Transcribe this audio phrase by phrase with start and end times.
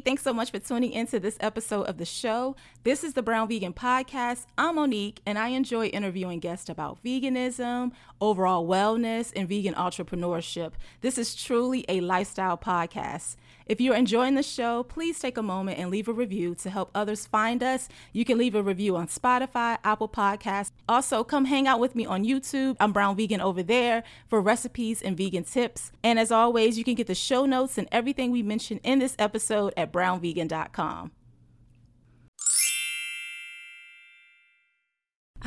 [0.00, 2.54] Thanks so much for tuning into this episode of the show.
[2.84, 4.46] This is the Brown Vegan Podcast.
[4.56, 10.72] I'm Monique, and I enjoy interviewing guests about veganism, overall wellness, and vegan entrepreneurship.
[11.00, 13.36] This is truly a lifestyle podcast.
[13.68, 16.90] If you're enjoying the show, please take a moment and leave a review to help
[16.94, 17.90] others find us.
[18.14, 20.70] You can leave a review on Spotify, Apple Podcasts.
[20.88, 22.76] Also, come hang out with me on YouTube.
[22.80, 25.92] I'm Brown Vegan over there for recipes and vegan tips.
[26.02, 29.14] And as always, you can get the show notes and everything we mentioned in this
[29.18, 31.12] episode at brownvegan.com.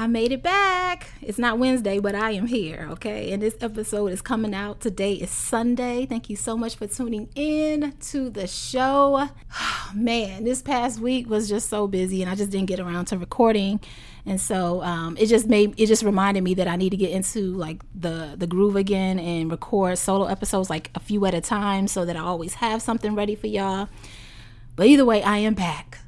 [0.01, 1.11] I made it back.
[1.21, 3.31] It's not Wednesday, but I am here, okay?
[3.33, 4.81] And this episode is coming out.
[4.81, 6.07] Today is Sunday.
[6.07, 9.29] Thank you so much for tuning in to the show.
[9.93, 13.17] Man, this past week was just so busy and I just didn't get around to
[13.19, 13.79] recording.
[14.25, 17.11] And so um, it just made it just reminded me that I need to get
[17.11, 21.41] into like the the groove again and record solo episodes like a few at a
[21.41, 23.87] time so that I always have something ready for y'all.
[24.75, 25.99] But either way, I am back.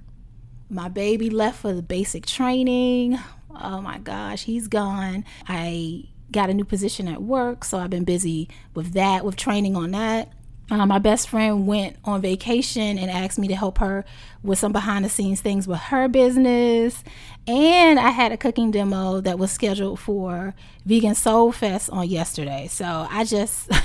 [0.68, 3.20] My baby left for the basic training
[3.62, 5.26] oh my gosh, he's gone.
[5.48, 9.76] I got a new position at work, so I've been busy with that, with training
[9.76, 10.32] on that.
[10.72, 14.06] Uh, my best friend went on vacation and asked me to help her
[14.42, 17.04] with some behind the scenes things with her business.
[17.46, 22.68] And I had a cooking demo that was scheduled for Vegan Soul Fest on yesterday.
[22.68, 23.70] So I just.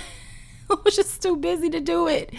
[0.85, 2.31] Was just too busy to do it.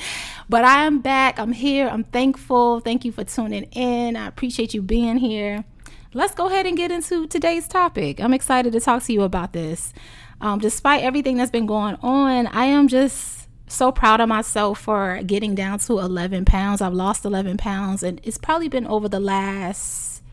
[0.47, 1.39] But I am back.
[1.39, 1.88] I'm here.
[1.88, 2.80] I'm thankful.
[2.80, 4.16] Thank you for tuning in.
[4.16, 5.66] I appreciate you being here
[6.14, 8.20] let's go ahead and get into today's topic.
[8.20, 9.94] I'm excited to talk to you about this.
[10.42, 15.22] Um, despite everything that's been going on, I am just so proud of myself for
[15.24, 16.82] getting down to 11 pounds.
[16.82, 20.24] I've lost 11 pounds, and it's probably been over the last,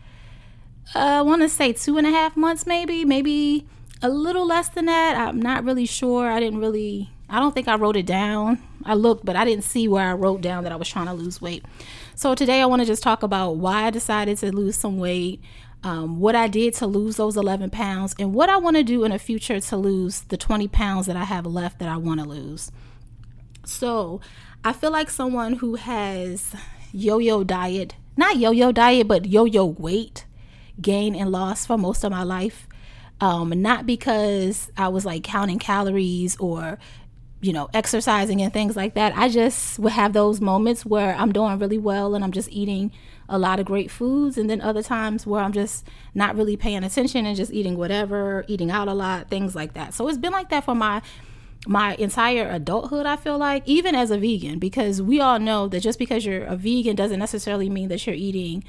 [0.94, 3.66] uh, I want to say two and a half months, maybe, maybe
[4.00, 5.16] a little less than that.
[5.16, 6.30] I'm not really sure.
[6.30, 8.62] I didn't really, I don't think I wrote it down.
[8.84, 11.12] I looked, but I didn't see where I wrote down that I was trying to
[11.12, 11.64] lose weight.
[12.14, 15.42] So today I want to just talk about why I decided to lose some weight,
[15.86, 19.04] um, what I did to lose those 11 pounds, and what I want to do
[19.04, 22.18] in the future to lose the 20 pounds that I have left that I want
[22.18, 22.72] to lose.
[23.64, 24.20] So,
[24.64, 26.56] I feel like someone who has
[26.92, 30.24] yo yo diet, not yo yo diet, but yo yo weight
[30.80, 32.66] gain and loss for most of my life.
[33.20, 36.80] Um, not because I was like counting calories or
[37.46, 39.16] you know, exercising and things like that.
[39.16, 42.90] I just would have those moments where I'm doing really well and I'm just eating
[43.28, 46.82] a lot of great foods and then other times where I'm just not really paying
[46.84, 49.94] attention and just eating whatever, eating out a lot, things like that.
[49.94, 51.02] So it's been like that for my
[51.68, 55.80] my entire adulthood, I feel like, even as a vegan, because we all know that
[55.80, 58.62] just because you're a vegan doesn't necessarily mean that you're eating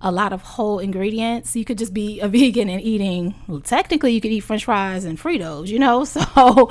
[0.00, 1.56] a lot of whole ingredients.
[1.56, 5.04] You could just be a vegan and eating, well, technically, you could eat french fries
[5.04, 6.04] and Fritos, you know?
[6.14, 6.70] So,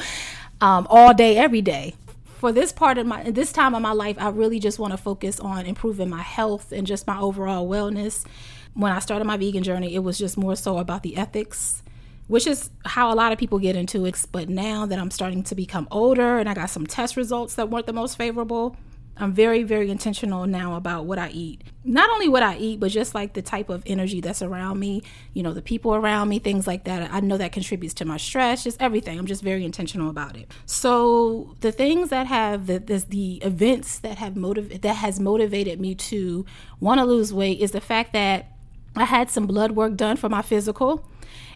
[0.63, 1.93] um, all day, every day
[2.39, 4.97] for this part of my this time of my life, I really just want to
[4.97, 8.25] focus on improving my health and just my overall wellness.
[8.73, 11.83] When I started my vegan journey, it was just more so about the ethics,
[12.27, 14.25] which is how a lot of people get into it.
[14.31, 17.69] But now that I'm starting to become older and I got some test results that
[17.69, 18.77] weren't the most favorable,
[19.15, 21.63] I'm very, very intentional now about what I eat.
[21.83, 25.03] Not only what I eat, but just like the type of energy that's around me,
[25.33, 27.13] you know, the people around me, things like that.
[27.13, 29.19] I know that contributes to my stress, just everything.
[29.19, 30.51] I'm just very intentional about it.
[30.65, 35.79] So the things that have the the, the events that have motiv- that has motivated
[35.79, 36.45] me to
[36.79, 38.47] want to lose weight is the fact that
[38.95, 41.07] I had some blood work done for my physical.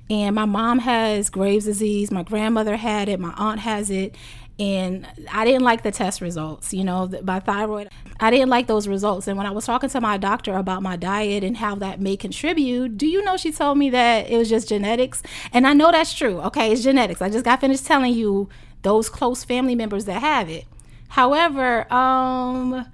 [0.10, 4.16] And my mom has Graves' disease, my grandmother had it, my aunt has it,
[4.60, 7.90] and I didn't like the test results, you know, my thyroid.
[8.20, 9.28] I didn't like those results.
[9.28, 12.18] And when I was talking to my doctor about my diet and how that may
[12.18, 15.22] contribute, do you know she told me that it was just genetics?
[15.54, 16.40] And I know that's true.
[16.42, 17.22] Okay, it's genetics.
[17.22, 18.50] I just got finished telling you
[18.82, 20.66] those close family members that have it.
[21.10, 22.86] However, um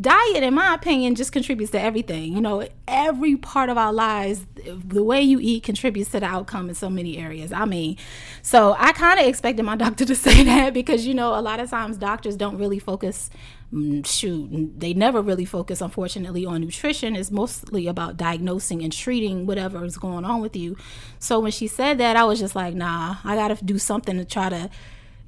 [0.00, 2.32] diet in my opinion just contributes to everything.
[2.32, 6.68] You know every part of our lives the way you eat contributes to the outcome
[6.68, 7.52] in so many areas.
[7.52, 7.96] I mean
[8.42, 11.60] so i kind of expected my doctor to say that because you know a lot
[11.60, 13.30] of times doctors don't really focus
[13.72, 17.16] mm, shoot they never really focus unfortunately on nutrition.
[17.16, 20.76] It's mostly about diagnosing and treating whatever is going on with you.
[21.18, 24.24] So when she said that i was just like nah i gotta do something to
[24.24, 24.70] try to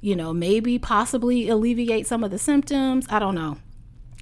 [0.01, 3.05] you know maybe possibly alleviate some of the symptoms.
[3.09, 3.57] I don't know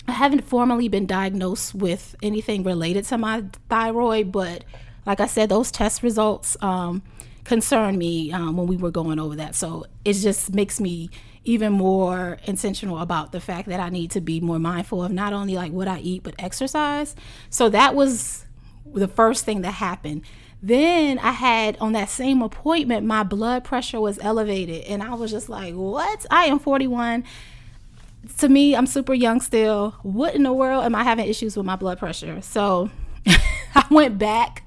[0.07, 4.63] I haven't formally been diagnosed with anything related to my thyroid, but
[5.06, 7.01] like I said, those test results um,
[7.44, 9.56] concerned me um, when we were going over that.
[9.56, 11.09] So it just makes me
[11.44, 15.33] even more intentional about the fact that I need to be more mindful of not
[15.33, 17.15] only like what I eat, but exercise.
[17.50, 18.45] So that was
[18.94, 20.24] the first thing that happened.
[20.62, 25.31] Then I had on that same appointment, my blood pressure was elevated, and I was
[25.31, 26.25] just like, What?
[26.30, 27.24] I am 41
[28.38, 29.92] to me, I'm super young still.
[30.04, 32.42] What in the world am I having issues with my blood pressure?
[32.42, 32.90] So
[33.28, 34.64] I went back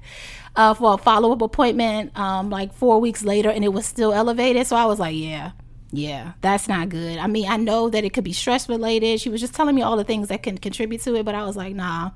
[0.55, 4.13] uh, for a follow up appointment um, like four weeks later and it was still
[4.13, 4.67] elevated.
[4.67, 5.51] So I was like, yeah,
[5.91, 7.17] yeah, that's not good.
[7.17, 9.21] I mean, I know that it could be stress related.
[9.21, 11.43] She was just telling me all the things that can contribute to it, but I
[11.43, 12.11] was like, nah,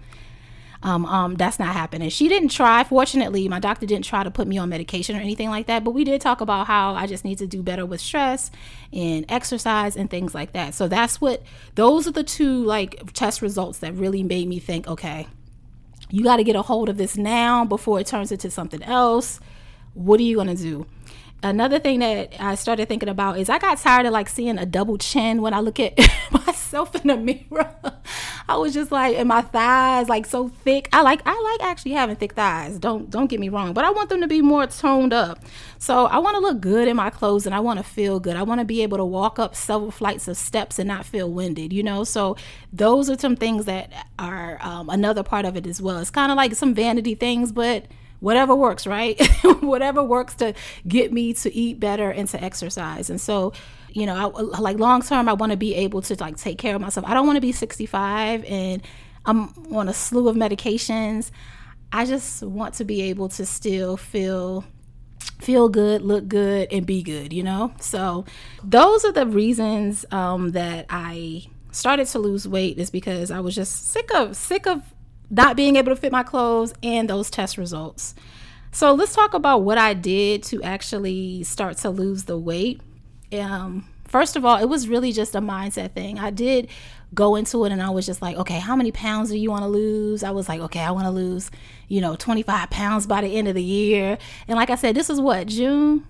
[0.81, 2.10] um, um, that's not happening.
[2.10, 2.84] She didn't try.
[2.84, 5.84] Fortunately, my doctor didn't try to put me on medication or anything like that.
[5.84, 8.50] But we did talk about how I just need to do better with stress
[8.94, 10.74] and exercise and things like that.
[10.74, 11.44] So that's what
[11.76, 15.28] those are the two like test results that really made me think, okay,
[16.10, 19.42] you got to get a hold of this now before it turns into something else.
[19.94, 20.86] What are you gonna do?
[21.44, 24.66] another thing that I started thinking about is I got tired of like seeing a
[24.66, 25.98] double chin when I look at
[26.31, 27.76] myself in the mirror.
[28.50, 30.90] I was just like, and my thighs like so thick.
[30.92, 32.80] I like I like actually having thick thighs.
[32.80, 35.44] Don't don't get me wrong, but I want them to be more toned up.
[35.78, 38.36] So I want to look good in my clothes and I want to feel good.
[38.36, 41.31] I want to be able to walk up several flights of steps and not feel
[41.31, 41.72] winded.
[41.72, 42.38] You know, so
[42.74, 46.00] those are some things that are um, another part of it as well.
[46.00, 47.86] It's kind of like some vanity things, but
[48.19, 49.22] whatever works, right?
[49.62, 50.56] whatever works to
[50.88, 53.12] get me to eat better and to exercise.
[53.12, 53.54] And so,
[53.94, 56.76] you know, I, like long term, I want to be able to like take care
[56.76, 57.06] of myself.
[57.08, 58.82] I don't want to be 65 and
[59.26, 61.32] I'm on a slew of medications.
[61.92, 64.64] I just want to be able to still feel
[65.40, 67.74] feel good, look good, and be good, you know?
[67.80, 68.26] So,
[68.64, 73.56] those are the reasons um, that I started to lose weight is because I was
[73.56, 74.82] just sick of sick of
[75.30, 78.16] not being able to fit my clothes, and those test results.
[78.72, 82.82] So let's talk about what I did to actually start to lose the weight.
[83.34, 86.20] Um, first of all, it was really just a mindset thing.
[86.20, 86.70] I did
[87.14, 89.64] go into it and I was just like, okay, how many pounds do you want
[89.64, 90.24] to lose?
[90.24, 91.50] I was like, okay, I want to lose,
[91.88, 94.18] you know, 25 pounds by the end of the year.
[94.48, 96.06] And like I said, this is what, June?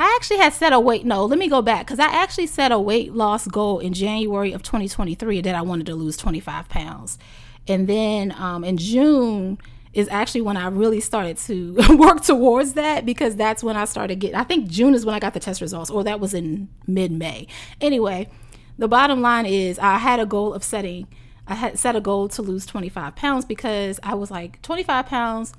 [0.00, 1.04] I actually had set a weight.
[1.04, 4.52] No, let me go back because I actually set a weight loss goal in January
[4.52, 7.18] of 2023 that I wanted to lose 25 pounds.
[7.66, 9.58] And then um, in June
[9.92, 14.16] is actually when I really started to work towards that because that's when I started
[14.20, 16.68] getting, I think June is when I got the test results, or that was in
[16.86, 17.46] mid May.
[17.80, 18.28] Anyway,
[18.76, 21.08] the bottom line is I had a goal of setting,
[21.46, 25.52] I had set a goal to lose 25 pounds because I was like, 25 pounds.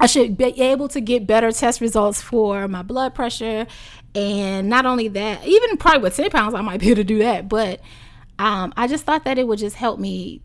[0.00, 3.66] I should be able to get better test results for my blood pressure.
[4.14, 7.18] And not only that, even probably with 10 pounds, I might be able to do
[7.18, 7.48] that.
[7.48, 7.80] But
[8.38, 10.40] um, I just thought that it would just help me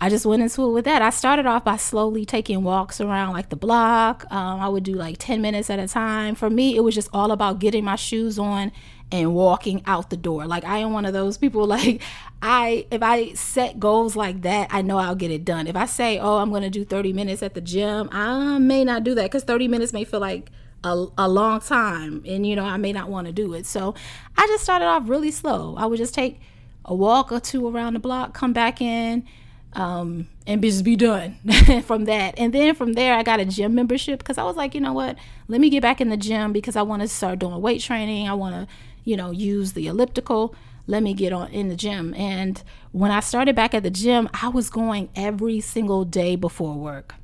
[0.00, 1.00] I just went into it with that.
[1.00, 4.24] I started off by slowly taking walks around like the block.
[4.30, 6.34] Um, I would do like 10 minutes at a time.
[6.34, 8.72] For me, it was just all about getting my shoes on
[9.12, 10.46] and walking out the door.
[10.46, 12.02] Like I am one of those people like
[12.42, 15.66] I if I set goals like that, I know I'll get it done.
[15.66, 18.84] If I say, "Oh, I'm going to do 30 minutes at the gym," I may
[18.84, 20.50] not do that cuz 30 minutes may feel like
[20.84, 23.66] a, a long time and you know, I may not want to do it.
[23.66, 23.94] So,
[24.36, 25.74] I just started off really slow.
[25.78, 26.40] I would just take
[26.84, 29.24] a walk or two around the block, come back in,
[29.72, 31.36] um, and just be done
[31.84, 32.38] from that.
[32.38, 34.92] And then from there, I got a gym membership because I was like, you know
[34.92, 35.16] what?
[35.48, 38.28] Let me get back in the gym because I want to start doing weight training.
[38.28, 38.74] I want to,
[39.04, 40.54] you know, use the elliptical.
[40.86, 42.14] Let me get on in the gym.
[42.14, 46.74] And when I started back at the gym, I was going every single day before
[46.74, 47.14] work.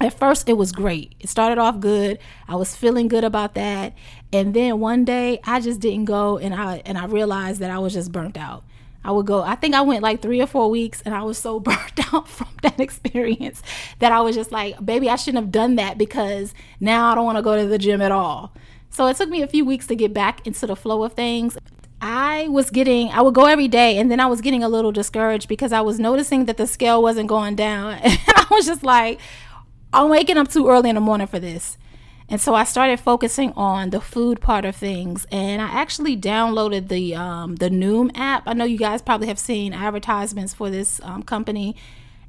[0.00, 1.14] At first, it was great.
[1.20, 2.18] It started off good.
[2.48, 3.92] I was feeling good about that.
[4.32, 7.78] And then one day, I just didn't go, and I and I realized that I
[7.78, 8.64] was just burnt out.
[9.04, 11.38] I would go, I think I went like three or four weeks and I was
[11.38, 13.62] so burnt out from that experience
[13.98, 17.24] that I was just like, baby, I shouldn't have done that because now I don't
[17.24, 18.52] want to go to the gym at all.
[18.90, 21.56] So it took me a few weeks to get back into the flow of things.
[22.02, 24.90] I was getting, I would go every day and then I was getting a little
[24.90, 27.98] discouraged because I was noticing that the scale wasn't going down.
[28.02, 29.20] And I was just like,
[29.92, 31.78] I'm waking up too early in the morning for this.
[32.30, 36.86] And so I started focusing on the food part of things, and I actually downloaded
[36.86, 38.44] the um, the Noom app.
[38.46, 41.74] I know you guys probably have seen advertisements for this um, company,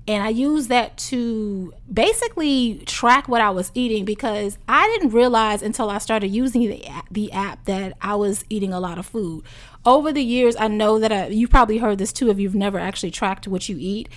[0.08, 5.62] and I used that to basically track what I was eating because I didn't realize
[5.62, 9.44] until I started using the the app that I was eating a lot of food.
[9.86, 12.80] Over the years, I know that I, you probably heard this too if you've never
[12.80, 14.10] actually tracked what you eat.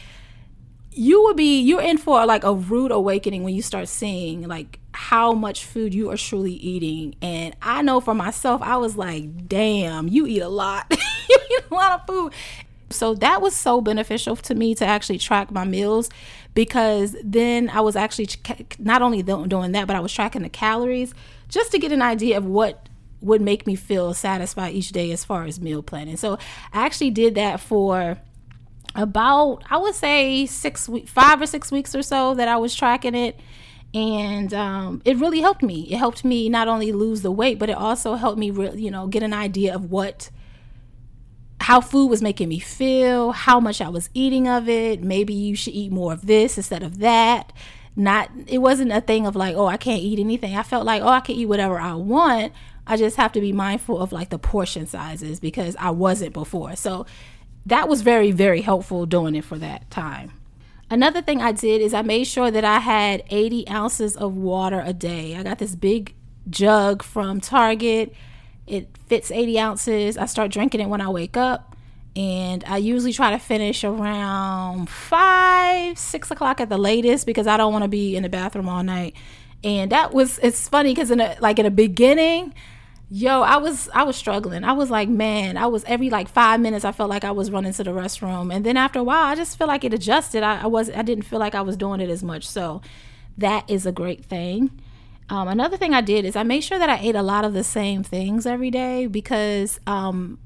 [0.93, 4.79] You will be you're in for like a rude awakening when you start seeing like
[4.95, 7.17] how much food you are truly eating.
[7.21, 10.87] And I know for myself, I was like, damn, you eat a lot.
[11.29, 12.33] you eat a lot of food.
[12.91, 16.11] So that was so beneficial to me to actually track my meals
[16.55, 18.29] because then I was actually
[18.79, 21.13] not only doing that, but I was tracking the calories
[21.49, 22.89] just to get an idea of what
[23.21, 26.17] would make me feel satisfied each day as far as meal planning.
[26.17, 26.39] So
[26.73, 28.19] I actually did that for
[28.95, 32.77] about I would say six weeks, five or six weeks or so that I was
[32.77, 33.41] tracking it
[33.95, 35.83] and um, it really helped me.
[35.89, 38.91] It helped me not only lose the weight, but it also helped me, re- you
[38.91, 40.31] know, get an idea of what,
[41.61, 45.03] how food was making me feel, how much I was eating of it.
[45.05, 47.53] Maybe you should eat more of this instead of that.
[47.95, 50.57] Not it wasn't a thing of like, oh, I can't eat anything.
[50.57, 52.53] I felt like, oh, I can eat whatever I want.
[52.89, 56.75] I just have to be mindful of like the portion sizes because I wasn't before.
[56.75, 57.07] So
[57.67, 60.33] that was very, very helpful doing it for that time.
[60.95, 64.81] Another thing I did is I made sure that I had 80 ounces of water
[64.87, 65.35] a day.
[65.35, 66.15] I got this big
[66.49, 68.15] jug from Target.
[68.69, 70.17] It fits 80 ounces.
[70.17, 71.75] I start drinking it when I wake up.
[72.15, 77.57] And I usually try to finish around five, six o'clock at the latest because I
[77.57, 79.17] don't want to be in the bathroom all night.
[79.65, 82.55] And that was, it's funny because in a, like in the beginning,
[83.11, 84.65] yo i was i was struggling.
[84.65, 87.51] I was like man i was every like five minutes i felt like i was
[87.51, 88.55] running to the restroom.
[88.55, 90.43] And then after a while i just feel like it adjusted.
[90.43, 92.47] I, I was i didn't feel like i was doing it as much.
[92.49, 92.81] So
[93.37, 94.71] that is a great thing.
[95.29, 97.55] Um, another thing i did is i made sure that i ate a lot of
[97.55, 100.39] the same things every day because um,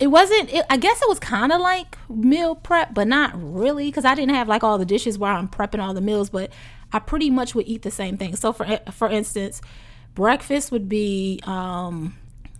[0.00, 3.86] it wasn't it, i guess it was kind of like meal prep but not really
[3.88, 6.50] because i didn't have like all the dishes where i'm prepping all the meals but
[6.92, 8.36] i pretty much would eat the same thing.
[8.36, 9.60] So for for instance
[10.16, 12.16] breakfast would be um,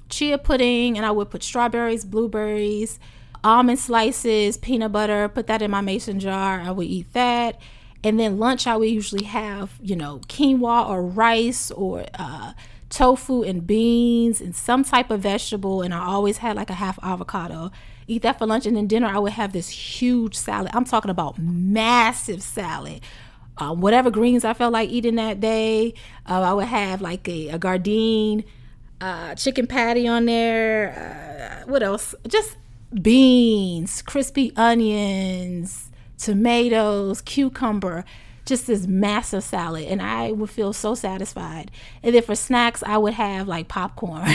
[0.08, 3.00] chia pudding, and I would put strawberries, blueberries,
[3.42, 6.60] almond slices, peanut butter, put that in my mason jar.
[6.60, 7.58] I would eat that.
[8.04, 12.52] And then lunch, I would usually have, you know, quinoa or rice or uh,
[12.88, 15.82] tofu and beans and some type of vegetable.
[15.82, 17.72] And I always had like a half avocado.
[18.06, 18.66] Eat that for lunch.
[18.66, 20.70] And then dinner, I would have this huge salad.
[20.74, 23.00] I'm talking about massive salad
[23.58, 25.94] um, whatever greens I felt like eating that day.
[26.28, 27.58] Uh, I would have like a, a
[29.00, 31.62] uh, chicken patty on there.
[31.64, 32.14] Uh, what else?
[32.26, 32.56] Just
[33.02, 38.04] beans, crispy onions, tomatoes, cucumber.
[38.44, 41.72] Just this massive salad, and I would feel so satisfied.
[42.04, 44.30] And then for snacks, I would have like popcorn.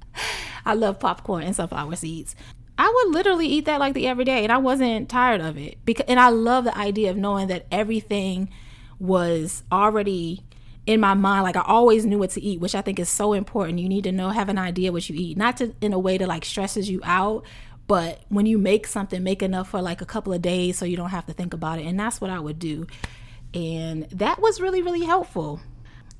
[0.64, 2.36] I love popcorn and sunflower seeds.
[2.78, 5.78] I would literally eat that like the everyday, and I wasn't tired of it.
[5.84, 8.48] Because, and I love the idea of knowing that everything
[9.00, 10.44] was already
[10.86, 13.34] in my mind like i always knew what to eat which i think is so
[13.34, 15.98] important you need to know have an idea what you eat not to in a
[15.98, 17.44] way that like stresses you out
[17.86, 20.96] but when you make something make enough for like a couple of days so you
[20.96, 22.86] don't have to think about it and that's what i would do
[23.52, 25.60] and that was really really helpful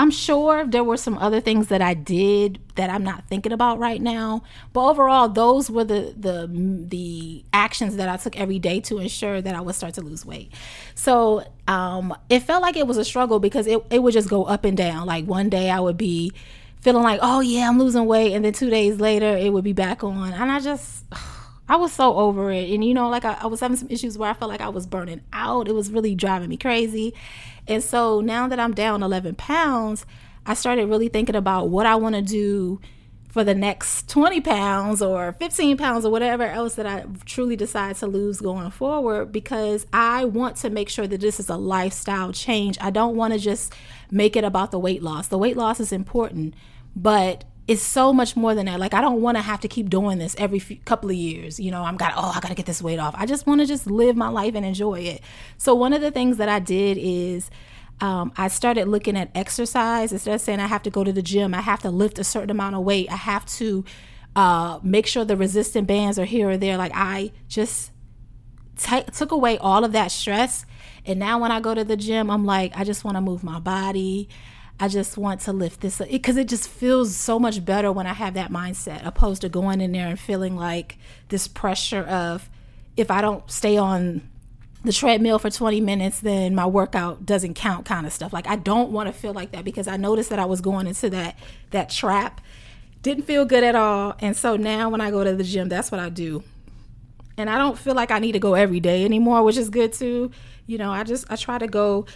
[0.01, 3.81] I'm sure there were some other things that I did that I'm not thinking about
[3.81, 6.49] right now, but overall, those were the the
[6.89, 10.25] the actions that I took every day to ensure that I would start to lose
[10.25, 10.53] weight.
[10.95, 14.45] So um, it felt like it was a struggle because it it would just go
[14.45, 15.07] up and down.
[15.07, 16.33] Like one day I would be
[16.81, 19.73] feeling like, oh yeah, I'm losing weight, and then two days later it would be
[19.73, 21.05] back on, and I just.
[21.69, 22.71] I was so over it.
[22.71, 24.71] And, you know, like I, I, was having some issues where I felt like I
[24.71, 25.69] was burning out.
[25.69, 27.15] It was really driving me crazy.
[27.67, 30.07] And so now that I'm down 11 pounds,
[30.47, 32.81] I started really thinking about what I want to do
[33.29, 37.97] for the next 20 pounds or 15 pounds or whatever else that I truly decide
[37.97, 42.33] to lose going forward because I want to make sure that this is a lifestyle
[42.33, 42.79] change.
[42.81, 43.75] I don't want to just
[44.11, 45.29] make it about the weight loss.
[45.29, 46.55] The weight loss is important,
[46.97, 48.81] but it's so much more than that.
[48.81, 51.61] Like I don't want to have to keep doing this every few, couple of years.
[51.61, 53.15] You know, I'm got oh I got to get this weight off.
[53.17, 55.21] I just want to just live my life and enjoy it.
[55.59, 57.51] So one of the things that I did is
[58.01, 61.21] um, I started looking at exercise instead of saying I have to go to the
[61.21, 61.55] gym.
[61.55, 63.13] I have to lift a certain amount of weight.
[63.13, 63.85] I have to
[64.35, 66.79] uh, make sure the resistant bands are here or there.
[66.79, 67.91] Like I just
[68.79, 70.65] t- took away all of that stress.
[71.05, 73.45] And now when I go to the gym, I'm like, I just want to move
[73.45, 74.29] my body.
[74.81, 78.07] I just want to lift this because it, it, just feels so much better when
[78.07, 80.99] I have that mindset opposed to going in there and feeling like
[81.31, 82.49] this pressure of
[82.97, 84.23] if I don't stay on
[84.85, 88.33] the treadmill for 20 minutes, then my workout doesn't count kind of stuff.
[88.33, 90.87] Like I don't want to feel like that because I noticed that I was going
[90.87, 91.37] into that
[91.71, 92.41] that trap.
[93.03, 94.15] Didn't feel good at all.
[94.21, 96.43] And so now when I go to the gym, that's what I do.
[97.37, 99.93] And I don't feel like I need to go every day anymore, which is good
[99.93, 100.31] too.
[100.67, 102.07] You know, I just I try to go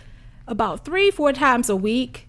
[0.47, 2.29] about 3 4 times a week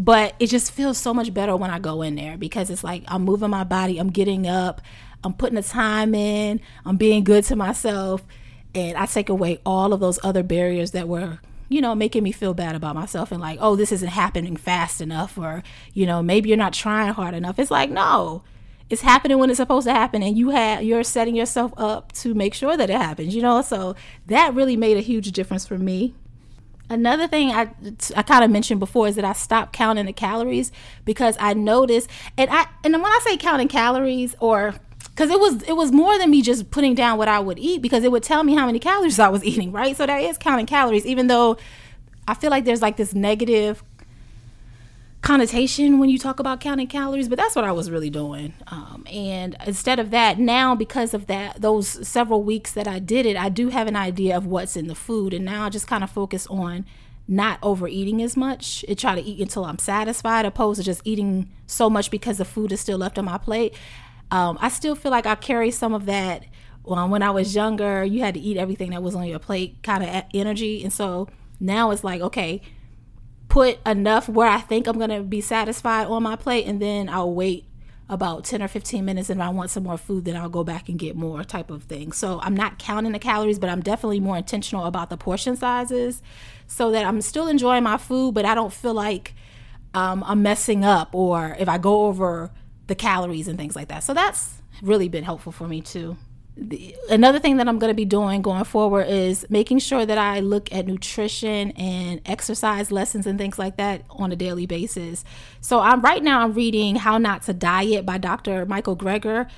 [0.00, 3.04] but it just feels so much better when I go in there because it's like
[3.06, 4.80] I'm moving my body, I'm getting up,
[5.22, 8.24] I'm putting the time in, I'm being good to myself,
[8.74, 11.38] and I take away all of those other barriers that were,
[11.68, 15.02] you know, making me feel bad about myself and like, oh, this isn't happening fast
[15.02, 17.58] enough, or you know, maybe you're not trying hard enough.
[17.58, 18.42] It's like, no,
[18.88, 22.32] it's happening when it's supposed to happen, and you have you're setting yourself up to
[22.32, 23.34] make sure that it happens.
[23.34, 23.96] You know, so
[24.28, 26.14] that really made a huge difference for me.
[26.90, 27.70] Another thing I,
[28.16, 30.72] I kind of mentioned before is that I stopped counting the calories
[31.04, 35.62] because I noticed, and I and when I say counting calories or because it was
[35.62, 38.24] it was more than me just putting down what I would eat because it would
[38.24, 39.96] tell me how many calories I was eating, right?
[39.96, 41.58] So that is counting calories, even though
[42.26, 43.84] I feel like there's like this negative
[45.22, 48.54] connotation when you talk about counting calories, but that's what I was really doing.
[48.68, 53.26] Um, and instead of that, now because of that, those several weeks that I did
[53.26, 55.86] it, I do have an idea of what's in the food, and now I just
[55.86, 56.86] kind of focus on
[57.28, 58.84] not overeating as much.
[58.88, 62.44] I try to eat until I'm satisfied, opposed to just eating so much because the
[62.44, 63.74] food is still left on my plate.
[64.30, 66.44] Um, I still feel like I carry some of that.
[66.82, 70.02] When I was younger, you had to eat everything that was on your plate, kind
[70.02, 71.28] of energy, and so
[71.60, 72.62] now it's like okay
[73.50, 77.08] put enough where I think I'm going to be satisfied on my plate, and then
[77.10, 77.66] I'll wait
[78.08, 79.28] about 10 or 15 minutes.
[79.28, 81.70] And if I want some more food, then I'll go back and get more type
[81.70, 82.12] of thing.
[82.12, 86.22] So I'm not counting the calories, but I'm definitely more intentional about the portion sizes
[86.66, 89.34] so that I'm still enjoying my food, but I don't feel like
[89.94, 92.50] um, I'm messing up or if I go over
[92.86, 94.02] the calories and things like that.
[94.02, 96.16] So that's really been helpful for me too
[96.56, 100.18] the, another thing that I'm going to be doing going forward is making sure that
[100.18, 105.24] I look at nutrition and exercise lessons and things like that on a daily basis.
[105.60, 108.66] So I'm right now I'm reading How Not to Diet by Dr.
[108.66, 109.48] Michael Greger.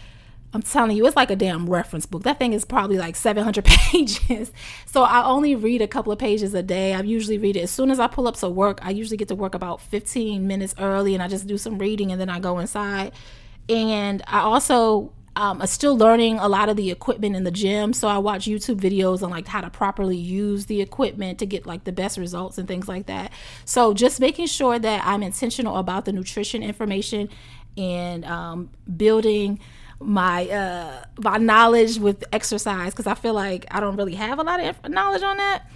[0.55, 2.25] I'm telling you, it's like a damn reference book.
[2.25, 4.53] That thing is probably like 700 pages.
[4.85, 6.93] So I only read a couple of pages a day.
[6.93, 8.79] I usually read it as soon as I pull up to work.
[8.83, 12.13] I usually get to work about 15 minutes early and I just do some reading
[12.13, 13.13] and then I go inside.
[13.69, 17.93] And I also um, I'm still learning a lot of the equipment in the gym.
[17.93, 21.67] So I watch YouTube videos on like how to properly use the equipment to get
[21.67, 23.33] like the best results and things like that.
[23.65, 27.31] So just making sure that I'm intentional about the nutrition information
[27.79, 29.59] and um, building
[30.01, 34.43] my uh, my knowledge with exercise because I feel like I don't really have a
[34.43, 35.71] lot of knowledge on that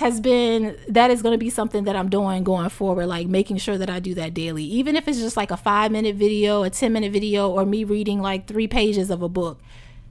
[0.00, 3.58] has been that is going to be something that I'm doing going forward, like making
[3.58, 6.62] sure that I do that daily, even if it's just like a five minute video,
[6.62, 9.60] a 10 minute video, or me reading like three pages of a book.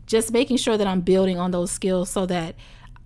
[0.05, 2.53] Just making sure that I'm building on those skills so that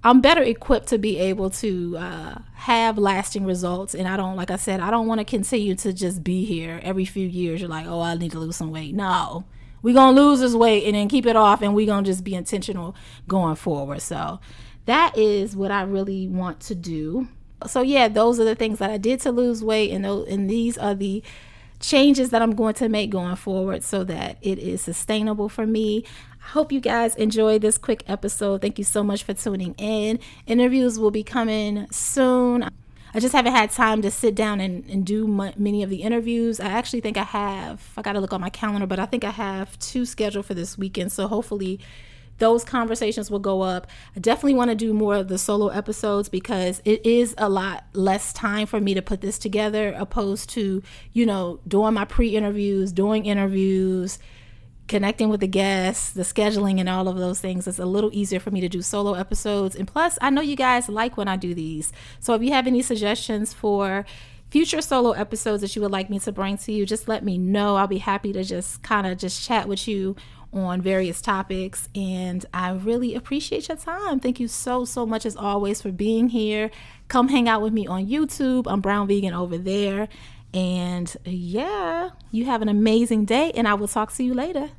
[0.04, 3.96] I'm better equipped to be able to uh, have lasting results.
[3.96, 6.82] And I don't, like I said, I don't want to continue to just be here
[6.84, 7.62] every few years.
[7.62, 8.94] You're like, oh, I need to lose some weight.
[8.94, 9.46] No,
[9.82, 12.12] we're going to lose this weight and then keep it off, and we're going to
[12.12, 12.94] just be intentional
[13.26, 14.02] going forward.
[14.02, 14.42] So,
[14.86, 17.28] that is what I really want to do.
[17.66, 20.50] So yeah, those are the things that I did to lose weight, and those, and
[20.50, 21.24] these are the
[21.80, 26.04] changes that I'm going to make going forward so that it is sustainable for me.
[26.42, 28.62] I hope you guys enjoyed this quick episode.
[28.62, 30.20] Thank you so much for tuning in.
[30.46, 32.70] Interviews will be coming soon.
[33.14, 36.60] I just haven't had time to sit down and, and do many of the interviews.
[36.60, 39.24] I actually think I have, I got to look on my calendar, but I think
[39.24, 41.12] I have two scheduled for this weekend.
[41.12, 41.80] So hopefully
[42.40, 43.88] those conversations will go up.
[44.16, 47.86] I definitely want to do more of the solo episodes because it is a lot
[47.94, 50.82] less time for me to put this together opposed to,
[51.14, 54.20] you know, doing my pre interviews, doing interviews,
[54.88, 57.68] connecting with the guests, the scheduling, and all of those things.
[57.68, 59.76] It's a little easier for me to do solo episodes.
[59.76, 61.94] And plus, I know you guys like when I do these.
[62.20, 64.06] So if you have any suggestions for,
[64.50, 67.40] future solo episodes that you would like me to bring to you, just let me
[67.40, 67.76] know.
[67.76, 70.16] I'll be happy to just kind of just chat with you
[70.54, 71.90] on various topics.
[71.96, 74.20] And I really appreciate your time.
[74.20, 76.72] Thank you so, so much as always for being here.
[77.08, 78.66] Come hang out with me on YouTube.
[78.68, 80.08] I'm Brown Vegan over there.
[80.54, 84.70] And yeah, you have an amazing day, and I will talk to you later.